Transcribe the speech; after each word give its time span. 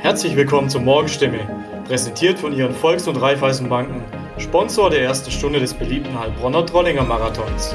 Herzlich 0.00 0.36
willkommen 0.36 0.68
zur 0.68 0.82
Morgenstimme, 0.82 1.40
präsentiert 1.86 2.38
von 2.38 2.56
Ihren 2.56 2.74
Volks- 2.74 3.08
und 3.08 3.16
Raiffeisenbanken, 3.16 4.02
Sponsor 4.38 4.90
der 4.90 5.02
ersten 5.02 5.30
Stunde 5.30 5.60
des 5.60 5.72
beliebten 5.72 6.18
Heilbronner 6.18 6.66
Trollinger 6.66 7.04
Marathons. 7.04 7.74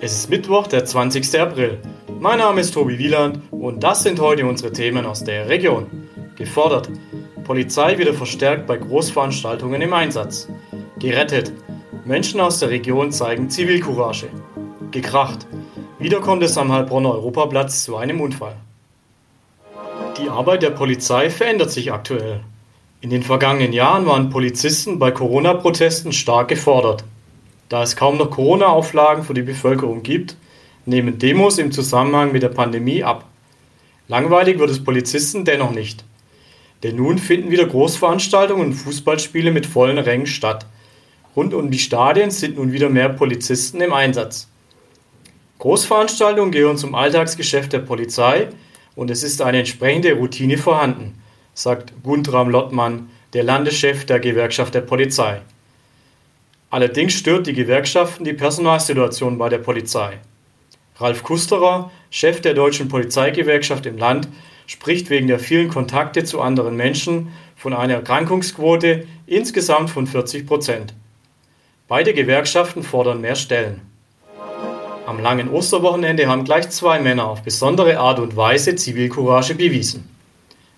Es 0.00 0.12
ist 0.12 0.30
Mittwoch, 0.30 0.68
der 0.68 0.84
20. 0.84 1.40
April. 1.40 1.78
Mein 2.20 2.38
Name 2.38 2.60
ist 2.60 2.72
Tobi 2.72 2.98
Wieland 2.98 3.40
und 3.50 3.82
das 3.82 4.04
sind 4.04 4.20
heute 4.20 4.46
unsere 4.46 4.72
Themen 4.72 5.04
aus 5.04 5.24
der 5.24 5.48
Region. 5.48 5.86
Gefordert. 6.36 6.88
Polizei 7.44 7.98
wieder 7.98 8.14
verstärkt 8.14 8.66
bei 8.66 8.76
Großveranstaltungen 8.76 9.82
im 9.82 9.92
Einsatz. 9.92 10.48
Gerettet. 10.98 11.52
Menschen 12.04 12.40
aus 12.40 12.60
der 12.60 12.70
Region 12.70 13.10
zeigen 13.10 13.50
Zivilcourage. 13.50 14.28
Gekracht. 14.92 15.46
Wieder 16.00 16.20
kommt 16.20 16.44
es 16.44 16.56
am 16.56 16.70
Heilbronner 16.70 17.10
Europaplatz 17.10 17.82
zu 17.82 17.96
einem 17.96 18.20
Unfall. 18.20 18.54
Die 20.16 20.28
Arbeit 20.28 20.62
der 20.62 20.70
Polizei 20.70 21.28
verändert 21.28 21.72
sich 21.72 21.92
aktuell. 21.92 22.40
In 23.00 23.10
den 23.10 23.24
vergangenen 23.24 23.72
Jahren 23.72 24.06
waren 24.06 24.30
Polizisten 24.30 25.00
bei 25.00 25.10
Corona-Protesten 25.10 26.12
stark 26.12 26.48
gefordert. 26.48 27.02
Da 27.68 27.82
es 27.82 27.96
kaum 27.96 28.16
noch 28.16 28.30
Corona-Auflagen 28.30 29.24
für 29.24 29.34
die 29.34 29.42
Bevölkerung 29.42 30.04
gibt, 30.04 30.36
nehmen 30.86 31.18
Demos 31.18 31.58
im 31.58 31.72
Zusammenhang 31.72 32.30
mit 32.30 32.44
der 32.44 32.50
Pandemie 32.50 33.02
ab. 33.02 33.24
Langweilig 34.06 34.60
wird 34.60 34.70
es 34.70 34.84
Polizisten 34.84 35.44
dennoch 35.44 35.72
nicht. 35.72 36.04
Denn 36.84 36.94
nun 36.94 37.18
finden 37.18 37.50
wieder 37.50 37.66
Großveranstaltungen 37.66 38.68
und 38.68 38.74
Fußballspiele 38.74 39.50
mit 39.50 39.66
vollen 39.66 39.98
Rängen 39.98 40.28
statt. 40.28 40.64
Rund 41.34 41.54
um 41.54 41.72
die 41.72 41.78
Stadien 41.80 42.30
sind 42.30 42.56
nun 42.56 42.70
wieder 42.70 42.88
mehr 42.88 43.08
Polizisten 43.08 43.80
im 43.80 43.92
Einsatz. 43.92 44.48
Großveranstaltungen 45.58 46.52
gehören 46.52 46.76
zum 46.76 46.94
Alltagsgeschäft 46.94 47.72
der 47.72 47.80
Polizei 47.80 48.48
und 48.94 49.10
es 49.10 49.24
ist 49.24 49.42
eine 49.42 49.58
entsprechende 49.58 50.12
Routine 50.12 50.56
vorhanden, 50.56 51.20
sagt 51.52 51.92
Guntram 52.04 52.48
Lottmann, 52.48 53.10
der 53.32 53.42
Landeschef 53.42 54.06
der 54.06 54.20
Gewerkschaft 54.20 54.74
der 54.74 54.82
Polizei. 54.82 55.40
Allerdings 56.70 57.14
stört 57.14 57.48
die 57.48 57.54
Gewerkschaften 57.54 58.24
die 58.24 58.34
Personalsituation 58.34 59.36
bei 59.36 59.48
der 59.48 59.58
Polizei. 59.58 60.18
Ralf 60.96 61.24
Kusterer, 61.24 61.90
Chef 62.10 62.40
der 62.40 62.54
Deutschen 62.54 62.88
Polizeigewerkschaft 62.88 63.86
im 63.86 63.98
Land, 63.98 64.28
spricht 64.66 65.10
wegen 65.10 65.26
der 65.26 65.40
vielen 65.40 65.68
Kontakte 65.68 66.24
zu 66.24 66.40
anderen 66.40 66.76
Menschen 66.76 67.32
von 67.56 67.72
einer 67.72 67.94
Erkrankungsquote 67.94 69.06
insgesamt 69.26 69.90
von 69.90 70.06
40 70.06 70.46
Prozent. 70.46 70.94
Beide 71.88 72.14
Gewerkschaften 72.14 72.82
fordern 72.82 73.20
mehr 73.20 73.34
Stellen. 73.34 73.87
Am 75.08 75.20
langen 75.20 75.48
Osterwochenende 75.48 76.26
haben 76.26 76.44
gleich 76.44 76.68
zwei 76.68 77.00
Männer 77.00 77.28
auf 77.28 77.42
besondere 77.42 77.98
Art 77.98 78.18
und 78.18 78.36
Weise 78.36 78.76
Zivilcourage 78.76 79.54
bewiesen. 79.54 80.06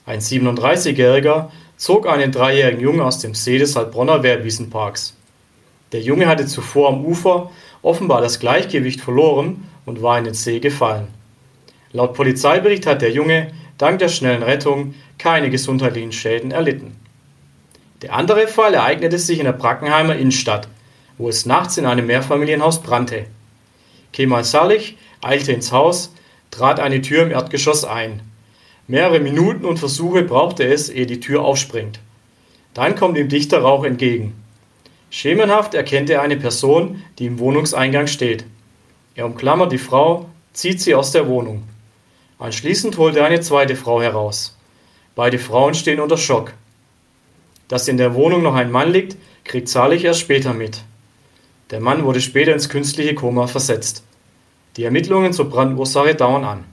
Ein 0.07 0.21
37-Jähriger 0.21 1.51
zog 1.77 2.07
einen 2.07 2.31
dreijährigen 2.31 2.81
Jungen 2.81 3.01
aus 3.01 3.19
dem 3.19 3.35
See 3.35 3.59
des 3.59 3.75
Heilbronner 3.75 4.23
Wehrwiesenparks. 4.23 5.17
Der 5.91 6.01
Junge 6.03 6.29
hatte 6.29 6.47
zuvor 6.47 6.91
am 6.91 7.05
Ufer 7.05 7.51
offenbar 7.83 8.21
das 8.21 8.39
Gleichgewicht 8.39 9.01
verloren 9.01 9.69
und 9.85 10.01
war 10.01 10.17
in 10.17 10.27
den 10.27 10.35
See 10.35 10.61
gefallen. 10.61 11.09
Laut 11.91 12.15
Polizeibericht 12.15 12.87
hat 12.87 13.03
der 13.03 13.11
Junge 13.11 13.51
dank 13.79 13.99
der 13.99 14.09
schnellen 14.09 14.45
Rettung 14.45 14.95
keine 15.19 15.51
gesundheitlichen 15.51 16.13
Schäden 16.13 16.53
erlitten. 16.53 16.95
Der 18.03 18.15
andere 18.15 18.47
Fall 18.47 18.75
ereignete 18.75 19.19
sich 19.19 19.41
in 19.41 19.47
der 19.47 19.55
Brackenheimer 19.55 20.15
Innenstadt, 20.15 20.69
wo 21.19 21.29
es 21.29 21.47
nachts 21.47 21.79
in 21.79 21.85
einem 21.87 22.07
Mehrfamilienhaus 22.07 22.81
brannte. 22.81 23.27
Kemal 24.13 24.45
Salih 24.45 24.97
eilte 25.23 25.53
ins 25.53 25.73
Haus, 25.73 26.13
trat 26.51 26.81
eine 26.81 27.01
Tür 27.01 27.23
im 27.23 27.31
Erdgeschoss 27.31 27.85
ein. 27.85 28.21
Mehrere 28.87 29.21
Minuten 29.21 29.65
und 29.65 29.79
Versuche 29.79 30.23
brauchte 30.23 30.65
es, 30.65 30.89
ehe 30.89 31.07
die 31.07 31.21
Tür 31.21 31.43
aufspringt. 31.43 32.01
Dann 32.75 32.97
kommt 32.97 33.17
ihm 33.19 33.29
dichter 33.29 33.61
Rauch 33.63 33.85
entgegen. 33.85 34.35
Schemenhaft 35.11 35.75
erkennt 35.75 36.11
er 36.11 36.23
eine 36.23 36.37
Person, 36.37 37.03
die 37.19 37.27
im 37.27 37.39
Wohnungseingang 37.39 38.07
steht. 38.07 38.45
Er 39.15 39.27
umklammert 39.27 39.73
die 39.73 39.79
Frau, 39.79 40.27
zieht 40.53 40.81
sie 40.81 40.95
aus 40.95 41.13
der 41.13 41.29
Wohnung. 41.29 41.65
Anschließend 42.39 42.97
holt 42.97 43.17
er 43.17 43.27
eine 43.27 43.41
zweite 43.41 43.77
Frau 43.77 44.01
heraus. 44.01 44.57
Beide 45.15 45.39
Frauen 45.39 45.75
stehen 45.75 46.01
unter 46.01 46.17
Schock. 46.17 46.53
Dass 47.69 47.89
in 47.89 47.97
der 47.97 48.15
Wohnung 48.15 48.43
noch 48.43 48.55
ein 48.55 48.71
Mann 48.71 48.93
liegt, 48.93 49.17
kriegt 49.45 49.69
Zalig 49.69 50.05
erst 50.05 50.21
später 50.21 50.55
mit. 50.55 50.83
Der 51.71 51.79
Mann 51.79 52.05
wurde 52.05 52.21
später 52.21 52.53
ins 52.53 52.69
künstliche 52.69 53.15
Koma 53.15 53.47
versetzt. 53.47 54.03
Die 54.77 54.83
Ermittlungen 54.83 55.33
zur 55.33 55.49
Brandursache 55.49 56.17
dauern 56.17 56.45
an. 56.45 56.65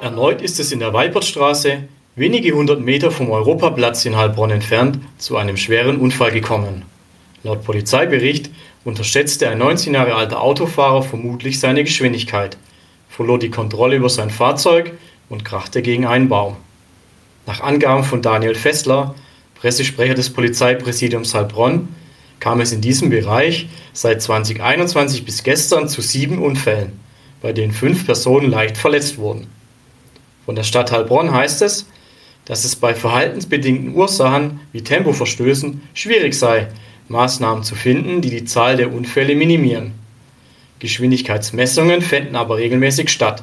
Erneut 0.00 0.40
ist 0.40 0.58
es 0.58 0.72
in 0.72 0.78
der 0.78 0.94
Weipertstraße, 0.94 1.84
wenige 2.16 2.52
hundert 2.52 2.80
Meter 2.80 3.10
vom 3.10 3.30
Europaplatz 3.30 4.06
in 4.06 4.16
Heilbronn 4.16 4.50
entfernt, 4.50 5.00
zu 5.18 5.36
einem 5.36 5.58
schweren 5.58 5.98
Unfall 5.98 6.30
gekommen. 6.30 6.84
Laut 7.42 7.64
Polizeibericht 7.64 8.50
unterschätzte 8.84 9.48
ein 9.50 9.58
19 9.58 9.92
Jahre 9.92 10.14
alter 10.14 10.40
Autofahrer 10.40 11.02
vermutlich 11.02 11.60
seine 11.60 11.84
Geschwindigkeit, 11.84 12.56
verlor 13.10 13.38
die 13.38 13.50
Kontrolle 13.50 13.96
über 13.96 14.08
sein 14.08 14.30
Fahrzeug 14.30 14.92
und 15.28 15.44
krachte 15.44 15.82
gegen 15.82 16.06
einen 16.06 16.30
Baum. 16.30 16.56
Nach 17.46 17.60
Angaben 17.60 18.04
von 18.04 18.22
Daniel 18.22 18.54
Fessler, 18.54 19.14
Pressesprecher 19.56 20.14
des 20.14 20.30
Polizeipräsidiums 20.30 21.34
Heilbronn, 21.34 21.88
kam 22.40 22.60
es 22.60 22.72
in 22.72 22.80
diesem 22.80 23.10
Bereich 23.10 23.68
seit 23.92 24.22
2021 24.22 25.24
bis 25.24 25.42
gestern 25.42 25.88
zu 25.88 26.00
sieben 26.00 26.38
Unfällen, 26.38 26.92
bei 27.42 27.52
denen 27.52 27.72
fünf 27.72 28.06
Personen 28.06 28.50
leicht 28.50 28.76
verletzt 28.76 29.18
wurden. 29.18 29.46
Von 30.44 30.54
der 30.54 30.62
Stadt 30.62 30.92
Heilbronn 30.92 31.32
heißt 31.32 31.62
es, 31.62 31.86
dass 32.44 32.64
es 32.64 32.76
bei 32.76 32.94
verhaltensbedingten 32.94 33.94
Ursachen 33.94 34.60
wie 34.72 34.82
Tempoverstößen 34.82 35.82
schwierig 35.92 36.34
sei, 36.34 36.68
Maßnahmen 37.08 37.64
zu 37.64 37.74
finden, 37.74 38.20
die 38.20 38.30
die 38.30 38.44
Zahl 38.44 38.76
der 38.76 38.92
Unfälle 38.92 39.34
minimieren. 39.34 39.92
Geschwindigkeitsmessungen 40.78 42.02
fänden 42.02 42.36
aber 42.36 42.56
regelmäßig 42.56 43.10
statt, 43.10 43.42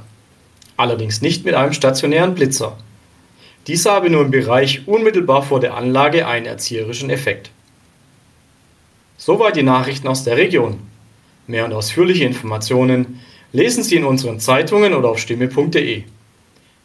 allerdings 0.77 1.21
nicht 1.21 1.45
mit 1.45 1.53
einem 1.53 1.73
stationären 1.73 2.33
Blitzer. 2.33 2.77
Dies 3.67 3.85
habe 3.85 4.09
nur 4.09 4.21
im 4.21 4.31
Bereich 4.31 4.87
unmittelbar 4.87 5.43
vor 5.43 5.59
der 5.59 5.75
Anlage 5.75 6.27
einen 6.27 6.45
erzieherischen 6.45 7.09
Effekt. 7.09 7.51
Soweit 9.25 9.55
die 9.55 9.63
Nachrichten 9.63 10.07
aus 10.07 10.23
der 10.23 10.37
Region. 10.37 10.81
Mehr 11.47 11.65
und 11.65 11.73
ausführliche 11.73 12.25
Informationen 12.25 13.21
lesen 13.53 13.81
Sie 13.81 13.95
in 13.95 14.05
unseren 14.05 14.39
Zeitungen 14.39 14.93
oder 14.93 15.09
auf 15.09 15.17
stimme.de. 15.17 16.03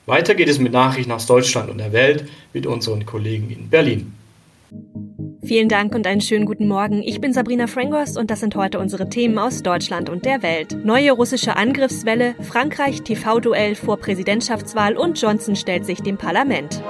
Weiter 0.07 0.35
geht 0.35 0.49
es 0.49 0.59
mit 0.59 0.73
Nachrichten 0.73 1.13
aus 1.13 1.27
Deutschland 1.27 1.69
und 1.69 1.77
der 1.77 1.93
Welt 1.93 2.25
mit 2.55 2.67
unseren 2.67 3.05
Kollegen 3.05 3.51
in 3.51 3.69
Berlin. 3.69 4.15
Vielen 5.45 5.69
Dank 5.69 5.95
und 5.95 6.07
einen 6.07 6.23
schönen 6.23 6.47
guten 6.47 6.67
Morgen. 6.67 7.03
Ich 7.03 7.21
bin 7.21 7.35
Sabrina 7.35 7.67
Frangos 7.67 8.17
und 8.17 8.31
das 8.31 8.41
sind 8.41 8.57
heute 8.57 8.79
unsere 8.79 9.11
Themen 9.11 9.39
aus 9.39 9.63
Deutschland 9.63 10.09
und 10.09 10.25
der 10.25 10.43
Welt. 10.43 10.83
Neue 10.83 11.13
russische 11.13 11.57
Angriffswelle, 11.57 12.37
Frankreich 12.41 13.03
TV-Duell 13.03 13.75
vor 13.75 13.99
Präsidentschaftswahl 13.99 14.97
und 14.97 15.21
Johnson 15.21 15.57
stellt 15.57 15.85
sich 15.85 16.01
dem 16.01 16.17
Parlament. 16.17 16.83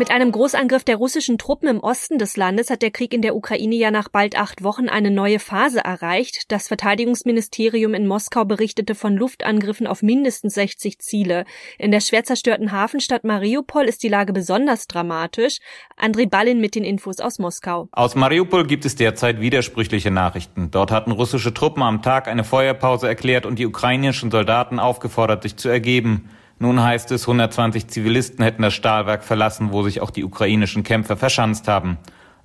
Mit 0.00 0.10
einem 0.10 0.32
Großangriff 0.32 0.82
der 0.82 0.96
russischen 0.96 1.36
Truppen 1.36 1.68
im 1.68 1.80
Osten 1.80 2.16
des 2.16 2.38
Landes 2.38 2.70
hat 2.70 2.80
der 2.80 2.90
Krieg 2.90 3.12
in 3.12 3.20
der 3.20 3.36
Ukraine 3.36 3.74
ja 3.74 3.90
nach 3.90 4.08
bald 4.08 4.34
acht 4.34 4.64
Wochen 4.64 4.88
eine 4.88 5.10
neue 5.10 5.38
Phase 5.38 5.84
erreicht. 5.84 6.50
Das 6.50 6.68
Verteidigungsministerium 6.68 7.92
in 7.92 8.06
Moskau 8.06 8.46
berichtete 8.46 8.94
von 8.94 9.14
Luftangriffen 9.14 9.86
auf 9.86 10.00
mindestens 10.00 10.54
60 10.54 11.00
Ziele. 11.00 11.44
In 11.76 11.90
der 11.90 12.00
schwer 12.00 12.24
zerstörten 12.24 12.72
Hafenstadt 12.72 13.24
Mariupol 13.24 13.84
ist 13.84 14.02
die 14.02 14.08
Lage 14.08 14.32
besonders 14.32 14.86
dramatisch. 14.86 15.58
André 16.00 16.26
Ballin 16.26 16.62
mit 16.62 16.76
den 16.76 16.84
Infos 16.84 17.20
aus 17.20 17.38
Moskau. 17.38 17.90
Aus 17.92 18.14
Mariupol 18.14 18.66
gibt 18.66 18.86
es 18.86 18.96
derzeit 18.96 19.42
widersprüchliche 19.42 20.10
Nachrichten. 20.10 20.70
Dort 20.70 20.92
hatten 20.92 21.12
russische 21.12 21.52
Truppen 21.52 21.82
am 21.82 22.00
Tag 22.00 22.26
eine 22.26 22.44
Feuerpause 22.44 23.06
erklärt 23.06 23.44
und 23.44 23.58
die 23.58 23.66
ukrainischen 23.66 24.30
Soldaten 24.30 24.78
aufgefordert, 24.78 25.42
sich 25.42 25.56
zu 25.56 25.68
ergeben. 25.68 26.30
Nun 26.62 26.82
heißt 26.82 27.10
es, 27.12 27.22
120 27.22 27.88
Zivilisten 27.88 28.44
hätten 28.44 28.60
das 28.60 28.74
Stahlwerk 28.74 29.24
verlassen, 29.24 29.72
wo 29.72 29.82
sich 29.82 30.02
auch 30.02 30.10
die 30.10 30.24
ukrainischen 30.24 30.82
Kämpfer 30.82 31.16
verschanzt 31.16 31.66
haben. 31.68 31.96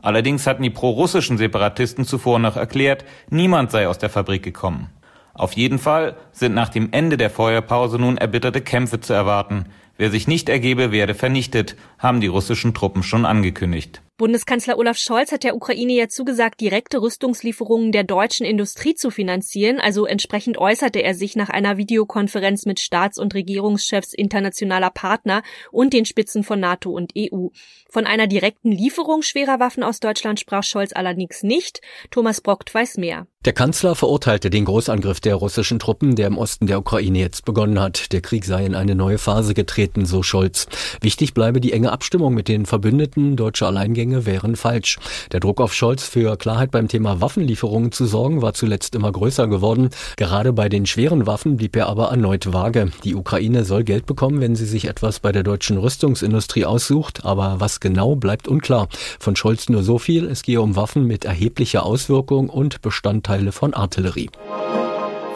Allerdings 0.01 0.47
hatten 0.47 0.63
die 0.63 0.69
prorussischen 0.69 1.38
Separatisten 1.38 2.06
zuvor 2.06 2.39
noch 2.39 2.56
erklärt, 2.56 3.03
niemand 3.29 3.71
sei 3.71 3.89
aus 3.89 3.97
der 3.97 4.09
Fabrik 4.09 4.41
gekommen. 4.41 4.89
Auf 5.33 5.51
jeden 5.51 5.79
Fall 5.79 6.15
sind 6.31 6.56
nach 6.56 6.69
dem 6.69 6.94
Ende 6.94 7.17
der 7.17 7.29
Feuerpause 7.29 8.00
nun 8.00 8.17
erbitterte 8.17 8.62
Kämpfe 8.62 9.01
zu 9.01 9.12
erwarten. 9.12 9.65
Wer 9.97 10.12
sich 10.12 10.29
nicht 10.29 10.47
ergebe, 10.47 10.94
werde 10.94 11.13
vernichtet, 11.13 11.75
haben 12.00 12.21
die 12.21 12.27
russischen 12.27 12.73
Truppen 12.73 13.03
schon 13.03 13.25
angekündigt. 13.25 14.01
Bundeskanzler 14.17 14.77
Olaf 14.77 14.97
Scholz 14.97 15.33
hat 15.33 15.44
der 15.44 15.57
Ukraine 15.57 15.91
ja 15.91 16.07
zugesagt, 16.07 16.62
direkte 16.62 17.01
Rüstungslieferungen 17.01 17.91
der 17.91 18.06
deutschen 18.06 18.45
Industrie 18.45 18.95
zu 18.95 19.12
finanzieren. 19.12 19.81
Also 19.81 20.06
entsprechend 20.06 20.57
äußerte 20.57 21.03
er 21.03 21.13
sich 21.15 21.35
nach 21.35 21.50
einer 21.50 21.75
Videokonferenz 21.75 22.65
mit 22.65 22.79
Staats- 22.79 23.19
und 23.19 23.33
Regierungschefs 23.33 24.13
internationaler 24.13 24.89
Partner 24.89 25.44
und 25.69 25.91
den 25.91 26.06
Spitzen 26.06 26.44
von 26.44 26.62
NATO 26.62 26.91
und 26.91 27.12
EU. 27.17 27.47
Von 27.89 28.06
einer 28.06 28.27
direkten 28.27 28.71
Lieferung 28.71 29.21
schwerer 29.21 29.59
Waffen 29.59 29.83
aus 29.83 30.00
Deutschland 30.00 30.39
sprach 30.39 30.63
Scholz 30.63 30.94
allerdings 30.94 31.44
nicht. 31.44 31.81
Thomas 32.09 32.39
Brockt 32.39 32.73
weiß 32.73 32.95
mehr. 32.95 33.27
Der 33.45 33.53
Kanzler 33.53 33.94
verurteilte 33.94 34.50
den 34.50 34.65
Großangriff 34.65 35.19
der 35.19 35.36
russischen 35.36 35.77
Truppen, 35.77 36.15
der 36.15 36.25
im 36.25 36.39
Osten 36.39 36.65
der 36.65 36.80
Ukraine 36.80 37.19
jetzt 37.19 37.45
begonnen 37.45 37.80
hat. 37.80 38.12
Der 38.12 38.21
Krieg 38.21 38.44
sei 38.44 38.65
in 38.65 38.74
eine 38.74 38.95
neue 38.95 39.19
Phase 39.19 39.53
getreten, 39.53 40.07
so 40.07 40.24
Scholz. 40.24 40.65
Wichtig 41.01 41.36
bleibe 41.36 41.62
die 41.62 41.71
enge 41.71 41.92
Abstimmung 41.92 42.33
mit 42.33 42.47
den 42.47 42.65
Verbündeten. 42.65 43.36
Deutsche 43.36 43.68
Alleingänge 43.68 44.25
wären 44.25 44.56
falsch. 44.56 44.97
Der 45.31 45.42
Druck 45.42 45.62
auf 45.62 45.75
Scholz 45.75 46.06
für 46.06 46.38
Klarheit 46.38 46.71
beim 46.71 46.88
Thema 46.88 47.21
Waffenlieferungen 47.21 47.92
zu 47.92 48.07
sorgen 48.07 48.42
war 48.42 48.56
zuletzt 48.56 48.95
immer 48.95 49.12
größer 49.12 49.45
geworden. 49.47 49.92
Gerade 50.18 50.51
bei 50.51 50.68
den 50.68 50.88
schweren 50.88 51.27
Waffen 51.27 51.57
blieb 51.57 51.75
er 51.75 51.86
aber 51.86 52.07
erneut 52.07 52.51
vage. 52.51 52.89
Die 53.03 53.13
Ukraine 53.13 53.63
soll 53.63 53.83
Geld 53.83 54.07
bekommen, 54.07 54.42
wenn 54.42 54.56
sie 54.56 54.65
sich 54.65 54.86
etwas 54.88 55.19
bei 55.19 55.31
der 55.31 55.44
deutschen 55.44 55.77
Rüstungsindustrie 55.77 56.65
aussucht. 56.65 57.24
Aber 57.25 57.59
was 57.59 57.80
genau 57.80 58.15
bleibt 58.15 58.47
unklar. 58.47 58.88
Von 59.19 59.36
Scholz 59.36 59.69
nur 59.69 59.83
so 59.83 60.00
viel. 60.00 60.25
Es 60.25 60.42
gehe 60.42 60.62
um 60.62 60.75
Waffen 60.75 61.06
mit 61.06 61.25
erheblicher 61.25 61.86
Auswirkung 61.86 62.50
und 62.50 62.81
Bestandteil 62.81 63.34
Teile 63.35 63.51
von 63.51 63.73
Artillerie. 63.73 64.29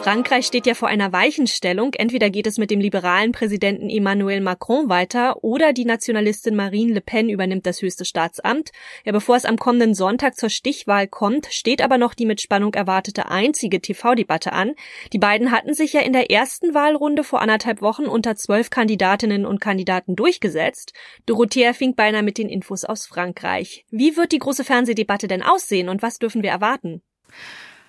Frankreich 0.00 0.46
steht 0.46 0.64
ja 0.64 0.72
vor 0.72 0.88
einer 0.88 1.12
Weichenstellung. 1.12 1.92
Entweder 1.92 2.30
geht 2.30 2.46
es 2.46 2.56
mit 2.56 2.70
dem 2.70 2.80
liberalen 2.80 3.32
Präsidenten 3.32 3.90
Emmanuel 3.90 4.40
Macron 4.40 4.88
weiter 4.88 5.44
oder 5.44 5.74
die 5.74 5.84
Nationalistin 5.84 6.56
Marine 6.56 6.94
Le 6.94 7.02
Pen 7.02 7.28
übernimmt 7.28 7.66
das 7.66 7.82
höchste 7.82 8.06
Staatsamt. 8.06 8.70
Ja, 9.04 9.12
bevor 9.12 9.36
es 9.36 9.44
am 9.44 9.58
kommenden 9.58 9.92
Sonntag 9.92 10.38
zur 10.38 10.48
Stichwahl 10.48 11.06
kommt, 11.08 11.48
steht 11.50 11.82
aber 11.82 11.98
noch 11.98 12.14
die 12.14 12.24
mit 12.24 12.40
Spannung 12.40 12.72
erwartete 12.72 13.30
einzige 13.30 13.82
TV-Debatte 13.82 14.54
an. 14.54 14.72
Die 15.12 15.18
beiden 15.18 15.50
hatten 15.50 15.74
sich 15.74 15.92
ja 15.92 16.00
in 16.00 16.14
der 16.14 16.30
ersten 16.30 16.72
Wahlrunde 16.72 17.22
vor 17.22 17.42
anderthalb 17.42 17.82
Wochen 17.82 18.06
unter 18.06 18.34
zwölf 18.34 18.70
Kandidatinnen 18.70 19.44
und 19.44 19.60
Kandidaten 19.60 20.16
durchgesetzt. 20.16 20.94
Dorothea 21.26 21.74
fing 21.74 21.94
beinahe 21.94 22.22
mit 22.22 22.38
den 22.38 22.48
Infos 22.48 22.86
aus 22.86 23.04
Frankreich. 23.04 23.84
Wie 23.90 24.16
wird 24.16 24.32
die 24.32 24.38
große 24.38 24.64
Fernsehdebatte 24.64 25.28
denn 25.28 25.42
aussehen 25.42 25.90
und 25.90 26.00
was 26.00 26.18
dürfen 26.18 26.42
wir 26.42 26.50
erwarten? 26.50 27.02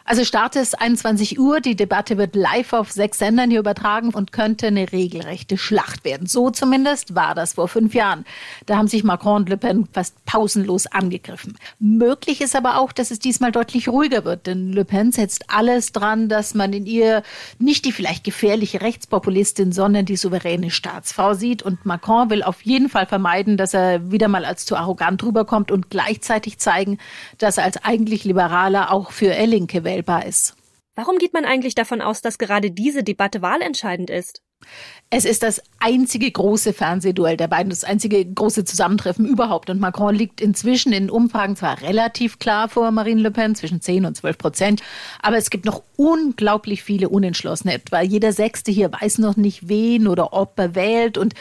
Also 0.03 0.25
Start 0.25 0.56
ist 0.56 0.80
21 0.80 1.39
Uhr. 1.39 1.62
Die 1.62 1.75
Debatte 1.75 2.18
wird 2.18 2.36
live 2.36 2.74
auf 2.74 2.92
sechs 2.92 3.19
Sendern 3.19 3.51
hier 3.51 3.59
übertragen 3.59 4.09
und 4.09 4.31
könnte 4.31 4.68
eine 4.68 4.92
regelrechte 4.92 5.57
Schlacht 5.57 6.03
werden. 6.03 6.27
So 6.27 6.50
zumindest 6.50 7.13
war 7.13 7.36
das 7.36 7.53
vor 7.53 7.68
fünf 7.68 7.94
Jahren. 7.94 8.25
Da 8.65 8.77
haben 8.77 8.88
sich 8.88 9.03
Macron 9.03 9.42
und 9.42 9.50
Le 9.50 9.57
Pen 9.57 9.88
fast 9.92 10.24
pausenlos 10.25 10.88
angegriffen. 10.88 11.57
Möglich 11.80 12.42
ist 12.42 12.56
aber 12.56 12.80
auch, 12.80 12.92
dass 12.92 13.12
es 13.12 13.19
diesmal 13.19 13.51
deutlich 13.51 13.89
ruhiger 13.89 14.25
wird, 14.25 14.48
denn 14.48 14.74
Le 14.74 14.86
Pen 14.86 15.12
setzt 15.12 15.50
alles 15.50 15.92
dran, 15.92 16.30
dass 16.30 16.56
man 16.56 16.74
in 16.74 16.86
ihr 16.88 17.21
nicht 17.59 17.86
die 17.86 17.92
vielleicht 17.92 18.24
gefährliche 18.24 18.81
Rechtspopulistin, 18.81 19.71
sondern 19.71 20.06
die 20.06 20.18
souveräne 20.18 20.71
Staatsfrau 20.71 21.36
sieht. 21.36 21.62
Und 21.62 21.86
Macron 21.86 22.30
will 22.30 22.44
auf 22.44 22.63
jeden 22.63 22.89
Fall 22.89 23.06
vermeiden, 23.06 23.56
dass 23.56 23.74
er 23.74 24.12
wieder 24.12 24.27
mal 24.27 24.45
als 24.45 24.65
zu 24.65 24.75
arrogant 24.75 25.24
rüberkommt 25.24 25.71
und 25.71 25.89
gleichzeitig 25.89 26.57
zeigen, 26.57 26.97
dass 27.38 27.57
er 27.57 27.65
als 27.65 27.77
eigentlich 27.83 28.24
Liberaler 28.24 28.92
auch 28.92 29.12
für 29.12 29.27
er 29.27 29.47
Linke 29.47 29.83
wählt 29.83 29.90
wählbar 29.91 30.25
ist. 30.25 30.55
Warum 30.95 31.17
geht 31.17 31.33
man 31.33 31.45
eigentlich 31.45 31.75
davon 31.75 32.01
aus, 32.01 32.21
dass 32.21 32.38
gerade 32.38 32.71
diese 32.71 33.03
Debatte 33.03 33.41
wahlentscheidend 33.41 34.09
ist? 34.09 34.41
Es 35.13 35.25
ist 35.25 35.43
das 35.43 35.61
einzige 35.79 36.31
große 36.31 36.71
Fernsehduell 36.71 37.35
der 37.35 37.49
beiden, 37.49 37.69
das 37.69 37.83
einzige 37.83 38.23
große 38.23 38.63
Zusammentreffen 38.63 39.25
überhaupt. 39.25 39.69
Und 39.69 39.81
Macron 39.81 40.15
liegt 40.15 40.39
inzwischen 40.39 40.93
in 40.93 41.09
Umfragen 41.09 41.57
zwar 41.57 41.81
relativ 41.81 42.39
klar 42.39 42.69
vor 42.69 42.91
Marine 42.91 43.19
Le 43.19 43.29
Pen, 43.29 43.53
zwischen 43.53 43.81
10 43.81 44.05
und 44.05 44.15
12 44.15 44.37
Prozent, 44.37 44.81
aber 45.21 45.35
es 45.35 45.49
gibt 45.49 45.65
noch 45.65 45.83
unglaublich 45.97 46.81
viele 46.81 47.09
Unentschlossene. 47.09 47.73
Etwa 47.73 47.99
jeder 47.99 48.31
Sechste 48.31 48.71
hier 48.71 48.89
weiß 48.89 49.17
noch 49.17 49.35
nicht, 49.35 49.67
wen 49.67 50.07
oder 50.07 50.31
ob 50.31 50.57
er 50.57 50.75
wählt. 50.75 51.17
Und 51.17 51.33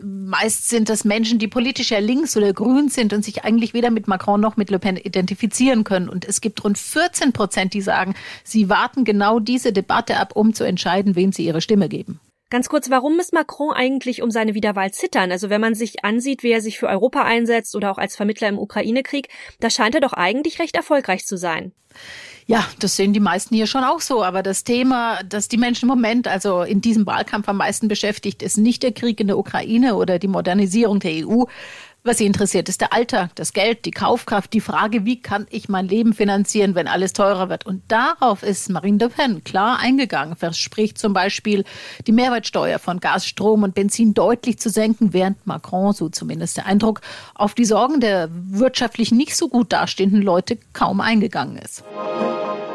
meist 0.00 0.68
sind 0.68 0.88
das 0.88 1.04
Menschen, 1.04 1.40
die 1.40 1.48
politisch 1.48 1.90
ja 1.90 1.98
links 1.98 2.36
oder 2.36 2.52
grün 2.52 2.90
sind 2.90 3.12
und 3.12 3.24
sich 3.24 3.44
eigentlich 3.44 3.74
weder 3.74 3.90
mit 3.90 4.06
Macron 4.06 4.40
noch 4.40 4.56
mit 4.56 4.70
Le 4.70 4.78
Pen 4.78 4.96
identifizieren 4.96 5.82
können. 5.82 6.08
Und 6.08 6.24
es 6.24 6.40
gibt 6.40 6.62
rund 6.62 6.78
14 6.78 7.32
Prozent, 7.32 7.74
die 7.74 7.82
sagen, 7.82 8.14
sie 8.44 8.68
warten 8.68 9.02
genau 9.02 9.40
diese 9.40 9.72
Debatte 9.72 10.16
ab, 10.16 10.36
um 10.36 10.54
zu 10.54 10.62
entscheiden, 10.62 11.16
wem 11.16 11.32
sie 11.32 11.44
ihre 11.44 11.60
Stimme 11.60 11.88
geben. 11.88 12.20
Ganz 12.48 12.68
kurz, 12.68 12.90
warum 12.90 13.16
muss 13.16 13.32
Macron 13.32 13.72
eigentlich 13.72 14.22
um 14.22 14.30
seine 14.30 14.54
Wiederwahl 14.54 14.92
zittern? 14.92 15.32
Also 15.32 15.50
wenn 15.50 15.60
man 15.60 15.74
sich 15.74 16.04
ansieht, 16.04 16.44
wie 16.44 16.52
er 16.52 16.60
sich 16.60 16.78
für 16.78 16.86
Europa 16.86 17.22
einsetzt 17.22 17.74
oder 17.74 17.90
auch 17.90 17.98
als 17.98 18.14
Vermittler 18.14 18.48
im 18.48 18.58
Ukraine-Krieg, 18.58 19.28
da 19.58 19.68
scheint 19.68 19.96
er 19.96 20.00
doch 20.00 20.12
eigentlich 20.12 20.60
recht 20.60 20.76
erfolgreich 20.76 21.26
zu 21.26 21.36
sein. 21.36 21.72
Ja, 22.48 22.64
das 22.78 22.94
sehen 22.94 23.12
die 23.12 23.18
meisten 23.18 23.56
hier 23.56 23.66
schon 23.66 23.82
auch 23.82 24.00
so. 24.00 24.22
Aber 24.22 24.44
das 24.44 24.62
Thema, 24.62 25.20
das 25.24 25.48
die 25.48 25.56
Menschen 25.56 25.88
im 25.88 25.96
Moment, 25.96 26.28
also 26.28 26.62
in 26.62 26.80
diesem 26.80 27.04
Wahlkampf 27.04 27.48
am 27.48 27.56
meisten 27.56 27.88
beschäftigt, 27.88 28.40
ist 28.40 28.56
nicht 28.56 28.84
der 28.84 28.92
Krieg 28.92 29.18
in 29.18 29.26
der 29.26 29.38
Ukraine 29.38 29.96
oder 29.96 30.20
die 30.20 30.28
Modernisierung 30.28 31.00
der 31.00 31.26
EU, 31.26 31.44
was 32.06 32.18
Sie 32.18 32.26
interessiert, 32.26 32.68
ist 32.68 32.80
der 32.80 32.92
Alltag, 32.92 33.30
das 33.34 33.52
Geld, 33.52 33.84
die 33.84 33.90
Kaufkraft, 33.90 34.52
die 34.52 34.60
Frage, 34.60 35.04
wie 35.04 35.20
kann 35.20 35.46
ich 35.50 35.68
mein 35.68 35.88
Leben 35.88 36.14
finanzieren, 36.14 36.74
wenn 36.74 36.86
alles 36.86 37.12
teurer 37.12 37.48
wird. 37.48 37.66
Und 37.66 37.82
darauf 37.88 38.42
ist 38.42 38.70
Marine 38.70 38.98
Le 38.98 39.08
Pen 39.08 39.42
klar 39.44 39.78
eingegangen, 39.80 40.36
verspricht 40.36 40.98
zum 40.98 41.12
Beispiel, 41.12 41.64
die 42.06 42.12
Mehrwertsteuer 42.12 42.78
von 42.78 43.00
Gas, 43.00 43.26
Strom 43.26 43.64
und 43.64 43.74
Benzin 43.74 44.14
deutlich 44.14 44.58
zu 44.58 44.70
senken, 44.70 45.12
während 45.12 45.46
Macron, 45.46 45.92
so 45.92 46.08
zumindest 46.08 46.56
der 46.56 46.66
Eindruck, 46.66 47.00
auf 47.34 47.54
die 47.54 47.64
Sorgen 47.64 48.00
der 48.00 48.28
wirtschaftlich 48.30 49.10
nicht 49.10 49.36
so 49.36 49.48
gut 49.48 49.72
dastehenden 49.72 50.22
Leute 50.22 50.58
kaum 50.72 51.00
eingegangen 51.00 51.58
ist. 51.58 51.82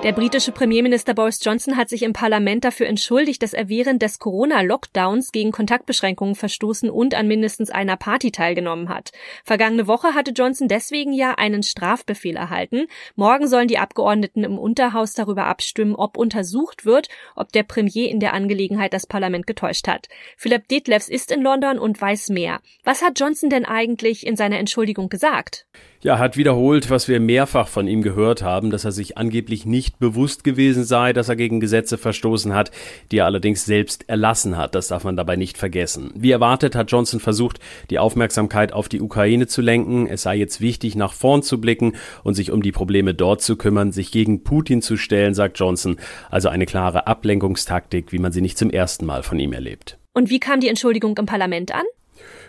Der 0.04 0.14
britische 0.14 0.52
Premierminister 0.52 1.14
Boris 1.14 1.40
Johnson 1.44 1.78
hat 1.78 1.88
sich 1.88 2.02
im 2.02 2.12
Parlament 2.12 2.64
dafür 2.64 2.88
entschuldigt, 2.88 3.44
dass 3.44 3.54
er 3.54 3.70
während 3.70 4.02
des 4.02 4.18
Corona-Lockdowns 4.18 5.32
gegen 5.32 5.52
Kontaktbeschränkungen 5.52 6.34
verstoßen 6.34 6.90
und 6.90 7.14
an 7.14 7.28
mindestens 7.28 7.70
einer 7.70 7.98
Party 7.98 8.32
teilgenommen 8.32 8.90
hat. 8.90 9.12
Vergangene 9.44 9.88
Woche 9.88 10.14
hatte 10.14 10.32
Johnson 10.32 10.68
deswegen 10.68 11.14
ja 11.14 11.36
einen 11.36 11.64
Strafbefehl 11.64 12.36
erhalten. 12.36 12.88
Morgen 13.16 13.48
sollen 13.48 13.68
die 13.68 13.78
Abgeordneten 13.78 14.44
im 14.44 14.58
Unterhaus 14.58 15.14
darüber 15.14 15.46
abstimmen, 15.46 15.96
ob 15.96 16.18
untersucht 16.18 16.86
wird, 16.86 17.10
ob 17.36 17.52
der 17.52 17.64
Premier 17.64 18.10
in 18.10 18.20
der 18.20 18.34
Angelegenheit 18.34 18.94
das 18.94 19.08
Parlament 19.08 19.48
getäuscht 19.48 19.88
hat. 19.88 20.08
Philipp 20.38 20.68
Detlefs 20.68 21.10
ist 21.10 21.32
in 21.32 21.42
London 21.42 21.80
und 21.80 22.00
weiß 22.02 22.30
mehr. 22.30 22.62
Was 22.84 23.02
hat 23.02 23.20
Johnson 23.20 23.50
denn 23.50 23.66
eigentlich 23.66 24.26
in 24.26 24.36
seiner 24.36 24.60
Entschuldigung 24.60 25.10
gesagt? 25.10 25.66
Ja, 26.04 26.18
hat 26.18 26.36
wiederholt, 26.36 26.90
was 26.90 27.08
wir 27.08 27.20
mehrfach 27.20 27.68
von 27.68 27.88
ihm 27.88 28.02
gehört 28.02 28.42
haben, 28.42 28.72
dass 28.72 28.86
er 28.86 28.92
sich 28.92 29.20
angeblich 29.20 29.68
nicht 29.68 30.00
bewusst 30.00 30.44
gewesen 30.44 30.84
sei, 30.84 31.14
dass 31.14 31.30
er 31.30 31.36
gegen 31.36 31.60
Gesetze 31.60 31.96
verstoßen 32.00 32.56
hat, 32.56 32.72
die 33.12 33.20
er 33.20 33.26
allerdings 33.26 33.66
selbst 33.66 34.10
erlassen 34.10 34.58
hat. 34.58 34.74
Das 34.74 34.88
darf 34.88 35.04
man 35.04 35.16
dabei 35.16 35.36
nicht 35.36 35.60
vergessen. 35.60 36.10
Wie 36.16 36.32
erwartet 36.32 36.76
hat 36.76 36.92
Johnson 36.92 37.20
versucht, 37.20 37.60
die 37.92 38.00
Aufmerksamkeit 38.00 38.74
auf 38.74 38.90
die 38.90 39.00
Ukraine 39.00 39.46
zu 39.46 39.62
lenken. 39.62 40.08
Es 40.08 40.24
sei 40.24 40.38
jetzt 40.38 40.60
wichtig, 40.60 40.96
nach 40.96 41.14
vorn 41.14 41.44
zu 41.44 41.62
blicken 41.62 41.94
und 42.24 42.34
sich 42.34 42.50
um 42.50 42.64
die 42.64 42.72
Probleme 42.72 43.14
dort 43.14 43.44
zu 43.44 43.56
kümmern, 43.56 43.92
sich 43.92 44.12
gegen 44.12 44.44
Putin 44.44 44.82
zu 44.82 44.98
stellen, 44.98 45.36
sagt 45.36 45.60
Johnson. 45.60 45.98
Also 46.32 46.50
eine 46.50 46.66
klare 46.66 47.06
Ablenkungstaktik, 47.06 48.12
wie 48.12 48.18
man 48.18 48.32
sie 48.32 48.42
nicht 48.42 48.58
zum 48.58 48.72
ersten 48.72 49.06
Mal 49.06 49.22
von 49.22 49.38
ihm 49.38 49.54
erlebt. 49.54 50.00
Und 50.16 50.32
wie 50.32 50.40
kam 50.40 50.62
die 50.62 50.68
Entschuldigung 50.68 51.16
im 51.20 51.28
Parlament 51.28 51.72
an? 51.72 51.84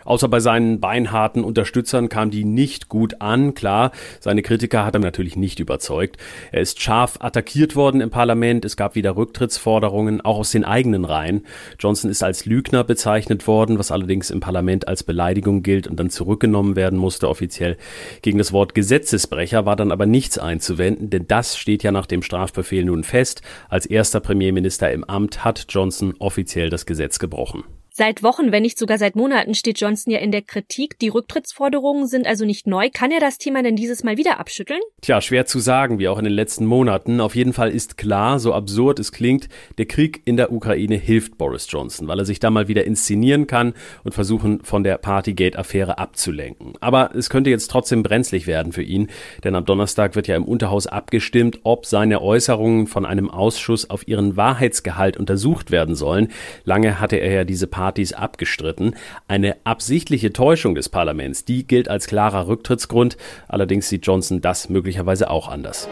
Außer 0.04 0.28
bei 0.28 0.40
seinen 0.40 0.80
beinharten 0.80 1.44
Unterstützern 1.44 2.08
kam 2.08 2.30
die 2.30 2.44
nicht 2.44 2.88
gut 2.88 3.20
an. 3.20 3.54
Klar, 3.54 3.92
seine 4.20 4.42
Kritiker 4.42 4.84
hat 4.84 4.94
er 4.94 5.00
natürlich 5.00 5.36
nicht 5.36 5.60
überzeugt. 5.60 6.16
Er 6.50 6.60
ist 6.60 6.80
scharf 6.80 7.18
attackiert 7.20 7.76
worden 7.76 8.00
im 8.00 8.10
Parlament. 8.10 8.64
Es 8.64 8.76
gab 8.76 8.94
wieder 8.94 9.16
Rücktrittsforderungen, 9.16 10.20
auch 10.20 10.38
aus 10.38 10.50
den 10.50 10.64
eigenen 10.64 11.04
Reihen. 11.04 11.46
Johnson 11.78 12.10
ist 12.10 12.22
als 12.22 12.46
Lügner 12.46 12.84
bezeichnet 12.84 13.46
worden, 13.46 13.78
was 13.78 13.90
allerdings 13.90 14.30
im 14.30 14.40
Parlament 14.40 14.88
als 14.88 15.02
Beleidigung 15.02 15.62
gilt 15.62 15.86
und 15.86 15.98
dann 15.98 16.10
zurückgenommen 16.10 16.76
werden 16.76 16.98
musste 16.98 17.28
offiziell. 17.28 17.76
Gegen 18.22 18.38
das 18.38 18.52
Wort 18.52 18.74
Gesetzesbrecher 18.74 19.66
war 19.66 19.76
dann 19.76 19.92
aber 19.92 20.06
nichts 20.06 20.38
einzuwenden, 20.38 21.10
denn 21.10 21.26
das 21.26 21.56
steht 21.56 21.82
ja 21.82 21.92
nach 21.92 22.06
dem 22.06 22.22
Strafbefehl 22.22 22.84
nun 22.84 23.04
fest. 23.04 23.42
Als 23.68 23.86
erster 23.86 24.20
Premierminister 24.20 24.90
im 24.90 25.04
Amt 25.04 25.44
hat 25.44 25.66
Johnson 25.68 26.14
offiziell 26.18 26.70
das 26.70 26.86
Gesetz 26.86 27.18
gebrochen. 27.18 27.64
Seit 27.94 28.22
Wochen, 28.22 28.52
wenn 28.52 28.62
nicht 28.62 28.78
sogar 28.78 28.96
seit 28.96 29.16
Monaten 29.16 29.54
steht 29.54 29.78
Johnson 29.78 30.14
ja 30.14 30.18
in 30.18 30.32
der 30.32 30.40
Kritik. 30.40 30.98
Die 31.00 31.10
Rücktrittsforderungen 31.10 32.06
sind 32.06 32.26
also 32.26 32.46
nicht 32.46 32.66
neu. 32.66 32.88
Kann 32.90 33.10
er 33.10 33.20
das 33.20 33.36
Thema 33.36 33.62
denn 33.62 33.76
dieses 33.76 34.02
Mal 34.02 34.16
wieder 34.16 34.40
abschütteln? 34.40 34.80
Tja, 35.02 35.20
schwer 35.20 35.44
zu 35.44 35.58
sagen, 35.58 35.98
wie 35.98 36.08
auch 36.08 36.16
in 36.16 36.24
den 36.24 36.32
letzten 36.32 36.64
Monaten. 36.64 37.20
Auf 37.20 37.36
jeden 37.36 37.52
Fall 37.52 37.70
ist 37.70 37.98
klar, 37.98 38.38
so 38.38 38.54
absurd 38.54 38.98
es 38.98 39.12
klingt, 39.12 39.50
der 39.76 39.84
Krieg 39.84 40.22
in 40.24 40.38
der 40.38 40.52
Ukraine 40.52 40.96
hilft 40.96 41.36
Boris 41.36 41.66
Johnson, 41.68 42.08
weil 42.08 42.18
er 42.18 42.24
sich 42.24 42.40
da 42.40 42.48
mal 42.48 42.66
wieder 42.66 42.84
inszenieren 42.84 43.46
kann 43.46 43.74
und 44.04 44.14
versuchen, 44.14 44.64
von 44.64 44.84
der 44.84 44.96
Partygate-Affäre 44.96 45.98
abzulenken. 45.98 46.72
Aber 46.80 47.14
es 47.14 47.28
könnte 47.28 47.50
jetzt 47.50 47.70
trotzdem 47.70 48.02
brenzlig 48.02 48.46
werden 48.46 48.72
für 48.72 48.82
ihn, 48.82 49.08
denn 49.44 49.54
am 49.54 49.66
Donnerstag 49.66 50.16
wird 50.16 50.28
ja 50.28 50.36
im 50.36 50.44
Unterhaus 50.44 50.86
abgestimmt, 50.86 51.60
ob 51.62 51.84
seine 51.84 52.22
Äußerungen 52.22 52.86
von 52.86 53.04
einem 53.04 53.28
Ausschuss 53.28 53.90
auf 53.90 54.08
ihren 54.08 54.38
Wahrheitsgehalt 54.38 55.18
untersucht 55.18 55.70
werden 55.70 55.94
sollen. 55.94 56.28
Lange 56.64 56.98
hatte 56.98 57.16
er 57.16 57.32
ja 57.32 57.44
diese 57.44 57.66
Partys 57.82 58.12
abgestritten. 58.12 58.94
Eine 59.26 59.56
absichtliche 59.64 60.32
Täuschung 60.32 60.76
des 60.76 60.88
Parlaments, 60.88 61.44
die 61.44 61.66
gilt 61.66 61.88
als 61.88 62.06
klarer 62.06 62.46
Rücktrittsgrund. 62.46 63.16
Allerdings 63.48 63.88
sieht 63.88 64.06
Johnson 64.06 64.40
das 64.40 64.68
möglicherweise 64.68 65.28
auch 65.28 65.48
anders. 65.48 65.88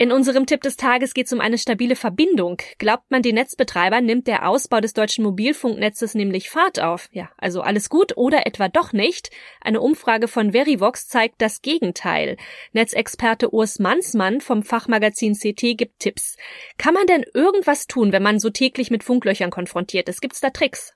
In 0.00 0.12
unserem 0.12 0.46
Tipp 0.46 0.62
des 0.62 0.78
Tages 0.78 1.12
geht 1.12 1.26
es 1.26 1.32
um 1.34 1.42
eine 1.42 1.58
stabile 1.58 1.94
Verbindung. 1.94 2.56
Glaubt 2.78 3.10
man 3.10 3.20
den 3.20 3.34
Netzbetreibern, 3.34 4.02
nimmt 4.02 4.28
der 4.28 4.48
Ausbau 4.48 4.80
des 4.80 4.94
deutschen 4.94 5.22
Mobilfunknetzes 5.24 6.14
nämlich 6.14 6.48
Fahrt 6.48 6.80
auf. 6.80 7.10
Ja, 7.12 7.28
also 7.36 7.60
alles 7.60 7.90
gut 7.90 8.16
oder 8.16 8.46
etwa 8.46 8.68
doch 8.68 8.94
nicht? 8.94 9.28
Eine 9.60 9.82
Umfrage 9.82 10.26
von 10.26 10.52
Verivox 10.52 11.06
zeigt 11.06 11.42
das 11.42 11.60
Gegenteil. 11.60 12.38
Netzexperte 12.72 13.52
Urs 13.52 13.78
Mansmann 13.78 14.40
vom 14.40 14.62
Fachmagazin 14.62 15.34
CT 15.34 15.76
gibt 15.76 15.98
Tipps. 15.98 16.38
Kann 16.78 16.94
man 16.94 17.06
denn 17.06 17.26
irgendwas 17.34 17.86
tun, 17.86 18.10
wenn 18.10 18.22
man 18.22 18.40
so 18.40 18.48
täglich 18.48 18.90
mit 18.90 19.04
Funklöchern 19.04 19.50
konfrontiert 19.50 20.08
ist? 20.08 20.22
Gibt's 20.22 20.40
da 20.40 20.48
Tricks? 20.48 20.94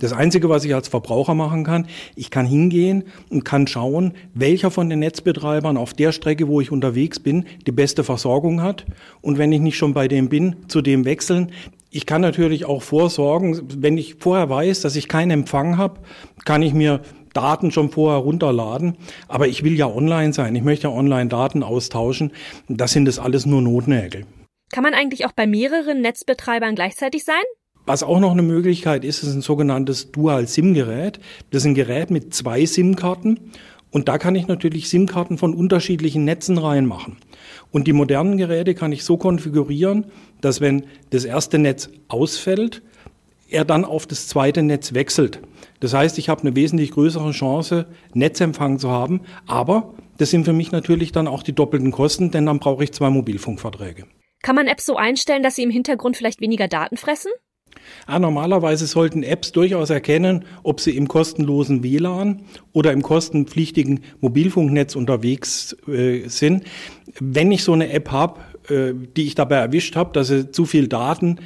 Das 0.00 0.12
Einzige, 0.12 0.48
was 0.48 0.64
ich 0.64 0.74
als 0.74 0.88
Verbraucher 0.88 1.34
machen 1.34 1.64
kann, 1.64 1.86
ich 2.16 2.30
kann 2.30 2.46
hingehen 2.46 3.04
und 3.30 3.44
kann 3.44 3.66
schauen, 3.66 4.12
welcher 4.34 4.70
von 4.70 4.88
den 4.88 5.00
Netzbetreibern 5.00 5.76
auf 5.76 5.94
der 5.94 6.12
Strecke, 6.12 6.48
wo 6.48 6.60
ich 6.60 6.70
unterwegs 6.70 7.20
bin, 7.20 7.44
die 7.66 7.72
beste 7.72 8.04
Versorgung 8.04 8.62
hat. 8.62 8.84
Und 9.20 9.38
wenn 9.38 9.52
ich 9.52 9.60
nicht 9.60 9.76
schon 9.76 9.94
bei 9.94 10.08
dem 10.08 10.28
bin, 10.28 10.56
zu 10.68 10.80
dem 10.80 11.04
wechseln. 11.04 11.52
Ich 11.90 12.06
kann 12.06 12.20
natürlich 12.20 12.64
auch 12.64 12.82
vorsorgen, 12.82 13.60
wenn 13.78 13.96
ich 13.96 14.16
vorher 14.16 14.50
weiß, 14.50 14.80
dass 14.80 14.96
ich 14.96 15.08
keinen 15.08 15.30
Empfang 15.30 15.78
habe, 15.78 16.00
kann 16.44 16.62
ich 16.62 16.74
mir 16.74 17.00
Daten 17.34 17.70
schon 17.70 17.90
vorher 17.90 18.20
runterladen. 18.20 18.96
Aber 19.28 19.48
ich 19.48 19.62
will 19.62 19.74
ja 19.74 19.86
online 19.86 20.32
sein. 20.32 20.56
Ich 20.56 20.62
möchte 20.62 20.88
ja 20.88 20.94
online 20.94 21.28
Daten 21.28 21.62
austauschen. 21.62 22.32
Das 22.68 22.92
sind 22.92 23.04
das 23.04 23.18
alles 23.18 23.44
nur 23.44 23.60
Notnägel. 23.60 24.24
Kann 24.72 24.82
man 24.82 24.94
eigentlich 24.94 25.26
auch 25.26 25.32
bei 25.32 25.46
mehreren 25.46 26.00
Netzbetreibern 26.00 26.74
gleichzeitig 26.74 27.24
sein? 27.24 27.42
Was 27.86 28.02
auch 28.02 28.18
noch 28.18 28.32
eine 28.32 28.42
Möglichkeit 28.42 29.04
ist, 29.04 29.22
ist 29.22 29.34
ein 29.34 29.42
sogenanntes 29.42 30.10
Dual-SIM-Gerät. 30.10 31.20
Das 31.50 31.62
ist 31.62 31.66
ein 31.66 31.74
Gerät 31.74 32.10
mit 32.10 32.32
zwei 32.34 32.64
SIM-Karten. 32.64 33.52
Und 33.90 34.08
da 34.08 34.18
kann 34.18 34.34
ich 34.34 34.48
natürlich 34.48 34.88
SIM-Karten 34.88 35.36
von 35.36 35.54
unterschiedlichen 35.54 36.24
Netzen 36.24 36.58
reinmachen. 36.58 37.18
Und 37.70 37.86
die 37.86 37.92
modernen 37.92 38.38
Geräte 38.38 38.74
kann 38.74 38.90
ich 38.90 39.04
so 39.04 39.16
konfigurieren, 39.16 40.06
dass 40.40 40.60
wenn 40.60 40.86
das 41.10 41.24
erste 41.24 41.58
Netz 41.58 41.90
ausfällt, 42.08 42.82
er 43.48 43.64
dann 43.64 43.84
auf 43.84 44.06
das 44.06 44.28
zweite 44.28 44.62
Netz 44.62 44.94
wechselt. 44.94 45.40
Das 45.80 45.92
heißt, 45.92 46.18
ich 46.18 46.28
habe 46.28 46.40
eine 46.40 46.56
wesentlich 46.56 46.90
größere 46.92 47.32
Chance, 47.32 47.86
Netzempfang 48.14 48.78
zu 48.78 48.90
haben. 48.90 49.20
Aber 49.46 49.92
das 50.16 50.30
sind 50.30 50.44
für 50.44 50.54
mich 50.54 50.72
natürlich 50.72 51.12
dann 51.12 51.28
auch 51.28 51.42
die 51.42 51.52
doppelten 51.52 51.92
Kosten, 51.92 52.30
denn 52.30 52.46
dann 52.46 52.60
brauche 52.60 52.82
ich 52.82 52.92
zwei 52.92 53.10
Mobilfunkverträge. 53.10 54.06
Kann 54.42 54.56
man 54.56 54.66
Apps 54.66 54.86
so 54.86 54.96
einstellen, 54.96 55.42
dass 55.42 55.56
sie 55.56 55.62
im 55.62 55.70
Hintergrund 55.70 56.16
vielleicht 56.16 56.40
weniger 56.40 56.68
Daten 56.68 56.96
fressen? 56.96 57.30
Ja, 58.08 58.18
normalerweise 58.18 58.86
sollten 58.86 59.22
Apps 59.22 59.52
durchaus 59.52 59.90
erkennen, 59.90 60.44
ob 60.62 60.80
sie 60.80 60.96
im 60.96 61.08
kostenlosen 61.08 61.82
WLAN 61.82 62.42
oder 62.72 62.92
im 62.92 63.02
kostenpflichtigen 63.02 64.00
Mobilfunknetz 64.20 64.96
unterwegs 64.96 65.76
äh, 65.88 66.28
sind. 66.28 66.64
Wenn 67.20 67.52
ich 67.52 67.64
so 67.64 67.72
eine 67.72 67.90
App 67.90 68.10
habe, 68.10 68.40
äh, 68.68 68.92
die 69.16 69.26
ich 69.26 69.34
dabei 69.34 69.56
erwischt 69.56 69.96
habe, 69.96 70.12
dass 70.12 70.28
sie 70.28 70.50
zu 70.50 70.66
viel 70.66 70.88
Daten 70.88 71.38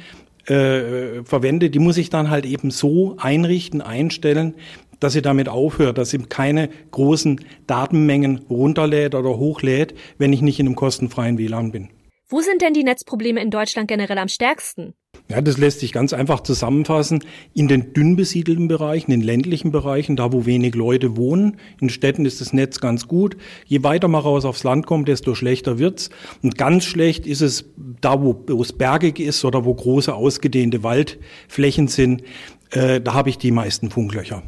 äh, 0.45 1.23
verwende, 1.23 1.69
die 1.69 1.79
muss 1.79 1.97
ich 1.97 2.09
dann 2.09 2.29
halt 2.29 2.45
eben 2.45 2.71
so 2.71 3.15
einrichten, 3.17 3.81
einstellen, 3.81 4.55
dass 4.99 5.13
sie 5.13 5.21
damit 5.21 5.47
aufhört, 5.47 5.97
dass 5.97 6.09
sie 6.09 6.19
keine 6.19 6.69
großen 6.91 7.39
Datenmengen 7.67 8.39
runterlädt 8.49 9.15
oder 9.15 9.37
hochlädt, 9.37 9.93
wenn 10.17 10.33
ich 10.33 10.41
nicht 10.41 10.59
in 10.59 10.67
einem 10.67 10.75
kostenfreien 10.75 11.37
WLAN 11.37 11.71
bin. 11.71 11.89
Wo 12.27 12.41
sind 12.41 12.61
denn 12.61 12.73
die 12.73 12.83
Netzprobleme 12.83 13.41
in 13.41 13.49
Deutschland 13.49 13.87
generell 13.87 14.17
am 14.17 14.27
stärksten? 14.27 14.93
Ja, 15.31 15.41
das 15.41 15.59
lässt 15.59 15.81
sich 15.81 15.91
ganz 15.91 16.11
einfach 16.11 16.39
zusammenfassen. 16.39 17.23
In 17.53 17.67
den 17.67 17.93
dünn 17.93 18.15
besiedelten 18.15 18.67
Bereichen, 18.67 19.11
in 19.11 19.21
ländlichen 19.21 19.71
Bereichen, 19.71 20.15
da 20.15 20.33
wo 20.33 20.47
wenig 20.47 20.73
Leute 20.73 21.17
wohnen. 21.17 21.57
In 21.79 21.89
Städten 21.89 22.25
ist 22.25 22.41
das 22.41 22.51
Netz 22.51 22.79
ganz 22.79 23.07
gut. 23.07 23.37
Je 23.65 23.83
weiter 23.83 24.07
man 24.07 24.21
raus 24.21 24.43
aufs 24.43 24.63
Land 24.63 24.87
kommt, 24.87 25.07
desto 25.07 25.35
schlechter 25.35 25.77
wird's. 25.77 26.09
Und 26.41 26.57
ganz 26.57 26.85
schlecht 26.85 27.27
ist 27.27 27.41
es 27.41 27.65
da, 28.01 28.23
wo, 28.23 28.43
wo 28.47 28.59
es 28.59 28.73
bergig 28.73 29.19
ist 29.19 29.45
oder 29.45 29.65
wo 29.65 29.73
große 29.75 30.15
ausgedehnte 30.15 30.81
Waldflächen 30.81 31.87
sind. 31.89 32.23
Äh, 32.71 32.99
da 32.99 33.13
habe 33.13 33.29
ich 33.29 33.37
die 33.37 33.51
meisten 33.51 33.91
Funklöcher. 33.91 34.41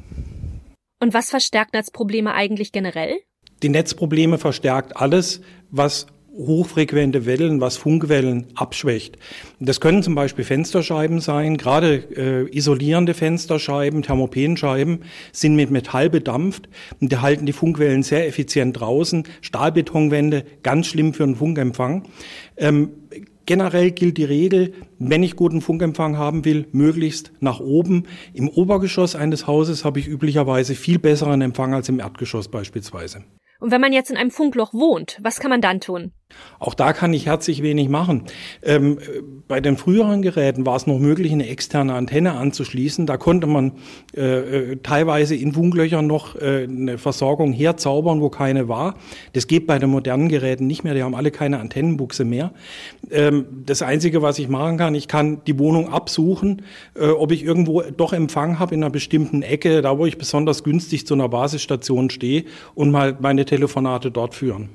Und 1.00 1.14
was 1.14 1.30
verstärkt 1.30 1.74
Netzprobleme 1.74 2.34
eigentlich 2.34 2.72
generell? 2.72 3.20
Die 3.62 3.70
Netzprobleme 3.70 4.40
verstärkt 4.40 4.98
alles, 4.98 5.42
was 5.70 6.08
hochfrequente 6.34 7.26
Wellen, 7.26 7.60
was 7.60 7.78
Funkwellen 7.78 8.48
abschwächt. 8.56 9.18
Das 9.60 9.82
können 9.82 10.02
zum 10.02 10.16
Beispiel 10.16 10.46
Fensterscheiben 10.46 11.20
sein. 11.20 11.58
Gerade 11.58 11.96
äh, 11.96 12.58
isolierende 12.58 13.14
Fensterscheiben, 13.14 14.02
Thermopenscheiben 14.02 15.00
sind 15.32 15.56
mit 15.56 15.72
Metall 15.72 16.10
bedampft 16.10 16.70
und 17.00 17.12
die 17.12 17.18
halten 17.18 17.46
die 17.46 17.54
Funkwellen 17.54 18.04
sehr 18.04 18.28
effizient 18.28 18.80
draußen. 18.80 19.24
Stahlbetonwände, 19.42 20.46
ganz 20.64 20.88
schlimm 20.88 21.14
für 21.14 21.24
einen 21.24 21.36
Funkempfang. 21.36 22.04
Ähm, 22.58 22.92
Generell 23.48 23.92
gilt 23.92 24.18
die 24.18 24.24
Regel, 24.24 24.74
wenn 25.00 25.24
ich 25.24 25.36
guten 25.36 25.62
Funkempfang 25.62 26.18
haben 26.18 26.46
will, 26.46 26.68
möglichst 26.72 27.34
nach 27.40 27.60
oben. 27.60 28.04
Im 28.34 28.48
Obergeschoss 28.48 29.16
eines 29.16 29.48
Hauses 29.48 29.84
habe 29.84 30.00
ich 30.00 30.08
üblicherweise 30.08 30.76
viel 30.76 31.00
besseren 31.00 31.42
Empfang 31.42 31.74
als 31.74 31.90
im 31.90 32.00
Erdgeschoss 32.00 32.48
beispielsweise. 32.48 33.24
Und 33.60 33.72
wenn 33.72 33.82
man 33.82 33.94
jetzt 33.94 34.10
in 34.10 34.18
einem 34.18 34.32
Funkloch 34.32 34.74
wohnt, 34.74 35.18
was 35.22 35.40
kann 35.40 35.50
man 35.50 35.60
dann 35.60 35.82
tun? 35.82 36.14
Auch 36.62 36.76
da 36.76 36.94
kann 36.94 37.12
ich 37.12 37.26
herzlich 37.26 37.64
wenig 37.64 37.90
machen. 37.90 38.26
Ähm, 38.62 39.00
bei 39.48 39.60
den 39.62 39.78
früheren 39.78 40.22
Geräten 40.22 40.64
war 40.64 40.76
es 40.76 40.86
noch 40.86 41.00
möglich, 41.00 41.32
eine 41.32 41.50
externe 41.50 41.96
Antenne 41.96 42.34
anzuschließen. 42.34 43.08
Da 43.08 43.18
konnte 43.18 43.48
man 43.48 43.72
äh, 44.16 44.22
äh, 44.22 44.78
teilweise 44.84 45.36
in 45.36 45.54
Funklöchern 45.54 46.06
noch 46.06 46.36
äh, 46.36 46.68
eine 46.70 47.00
Versorgung 47.00 47.52
herzaubern, 47.52 48.22
wo 48.22 48.30
keine 48.30 48.68
war. 48.68 48.94
Das 49.34 49.48
geht 49.48 49.66
bei 49.66 49.80
den 49.80 49.90
modernen 49.90 50.30
Geräten 50.30 50.68
nicht 50.68 50.84
mehr. 50.84 50.94
Die 50.94 51.02
haben 51.02 51.16
alle 51.16 51.32
keine 51.32 51.60
Antennenbuchse 51.60 52.26
mehr. 52.26 52.52
Ähm, 53.10 53.46
das 53.66 53.82
Einzige, 53.82 54.22
was 54.22 54.38
ich 54.38 54.48
machen 54.48 54.78
kann, 54.78 54.94
ich 54.94 55.08
kann 55.08 55.44
die 55.48 55.58
Wohnung 55.58 55.92
absuchen, 55.92 56.62
äh, 56.94 57.08
ob 57.08 57.32
ich 57.32 57.44
irgendwo 57.44 57.82
doch 57.82 58.14
Empfang 58.14 58.60
habe 58.60 58.76
in 58.76 58.84
einer 58.84 58.92
bestimmten 58.92 59.42
Ecke, 59.42 59.82
da 59.82 59.98
wo 59.98 60.06
ich 60.06 60.20
besonders 60.20 60.64
günstig 60.64 61.08
zu 61.08 61.16
einer 61.16 61.28
Basisstation 61.28 62.12
stehe 62.12 62.46
und 62.76 62.92
mal 62.92 63.18
meine 63.20 63.46
Telefonate 63.46 64.12
dort 64.12 64.36
führen. 64.36 64.70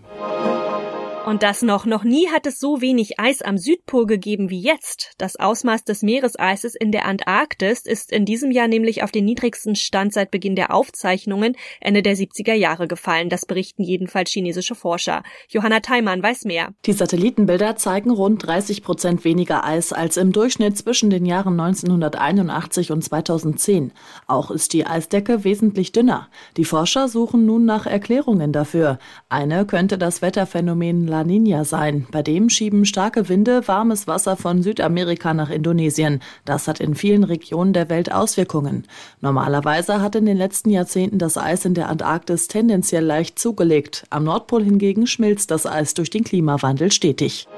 Und 1.26 1.42
das 1.42 1.62
noch, 1.62 1.86
noch 1.86 2.04
nie 2.04 2.28
hat 2.28 2.46
es 2.46 2.60
so 2.60 2.80
wenig 2.80 3.18
Eis 3.18 3.42
am 3.42 3.58
Südpol 3.58 4.06
gegeben 4.06 4.48
wie 4.48 4.60
jetzt. 4.60 5.10
Das 5.18 5.34
Ausmaß 5.34 5.82
des 5.82 6.02
Meereseises 6.02 6.76
in 6.76 6.92
der 6.92 7.04
Antarktis 7.04 7.84
ist 7.84 8.12
in 8.12 8.24
diesem 8.24 8.52
Jahr 8.52 8.68
nämlich 8.68 9.02
auf 9.02 9.10
den 9.10 9.24
niedrigsten 9.24 9.74
Stand 9.74 10.12
seit 10.12 10.30
Beginn 10.30 10.54
der 10.54 10.72
Aufzeichnungen 10.72 11.56
Ende 11.80 12.02
der 12.02 12.16
70er 12.16 12.52
Jahre 12.52 12.86
gefallen. 12.86 13.28
Das 13.28 13.44
berichten 13.44 13.82
jedenfalls 13.82 14.30
chinesische 14.30 14.76
Forscher. 14.76 15.24
Johanna 15.48 15.80
Theimann 15.80 16.22
weiß 16.22 16.44
mehr. 16.44 16.72
Die 16.84 16.92
Satellitenbilder 16.92 17.74
zeigen 17.74 18.10
rund 18.12 18.46
30 18.46 18.84
Prozent 18.84 19.24
weniger 19.24 19.64
Eis 19.64 19.92
als 19.92 20.18
im 20.18 20.30
Durchschnitt 20.30 20.78
zwischen 20.78 21.10
den 21.10 21.26
Jahren 21.26 21.58
1981 21.58 22.92
und 22.92 23.02
2010. 23.02 23.90
Auch 24.28 24.52
ist 24.52 24.72
die 24.72 24.86
Eisdecke 24.86 25.42
wesentlich 25.42 25.90
dünner. 25.90 26.28
Die 26.56 26.64
Forscher 26.64 27.08
suchen 27.08 27.46
nun 27.46 27.64
nach 27.64 27.84
Erklärungen 27.86 28.52
dafür. 28.52 29.00
Eine 29.28 29.66
könnte 29.66 29.98
das 29.98 30.22
Wetterphänomen 30.22 31.15
La 31.16 31.24
Nina 31.24 31.64
sein. 31.64 32.06
Bei 32.10 32.22
dem 32.22 32.50
schieben 32.50 32.84
starke 32.84 33.30
Winde 33.30 33.66
warmes 33.66 34.06
Wasser 34.06 34.36
von 34.36 34.60
Südamerika 34.60 35.32
nach 35.32 35.48
Indonesien. 35.48 36.20
Das 36.44 36.68
hat 36.68 36.78
in 36.78 36.94
vielen 36.94 37.24
Regionen 37.24 37.72
der 37.72 37.88
Welt 37.88 38.12
Auswirkungen. 38.12 38.86
Normalerweise 39.22 40.02
hat 40.02 40.14
in 40.14 40.26
den 40.26 40.36
letzten 40.36 40.68
Jahrzehnten 40.68 41.18
das 41.18 41.38
Eis 41.38 41.64
in 41.64 41.72
der 41.72 41.88
Antarktis 41.88 42.48
tendenziell 42.48 43.02
leicht 43.02 43.38
zugelegt. 43.38 44.04
Am 44.10 44.24
Nordpol 44.24 44.62
hingegen 44.62 45.06
schmilzt 45.06 45.50
das 45.50 45.64
Eis 45.64 45.94
durch 45.94 46.10
den 46.10 46.22
Klimawandel 46.22 46.92
stetig. 46.92 47.48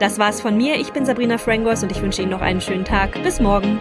Das 0.00 0.18
war's 0.18 0.40
von 0.40 0.56
mir. 0.56 0.80
Ich 0.80 0.92
bin 0.92 1.06
Sabrina 1.06 1.38
Frangos 1.38 1.84
und 1.84 1.92
ich 1.92 2.02
wünsche 2.02 2.22
Ihnen 2.22 2.32
noch 2.32 2.40
einen 2.40 2.60
schönen 2.60 2.84
Tag. 2.84 3.22
Bis 3.22 3.38
morgen. 3.38 3.78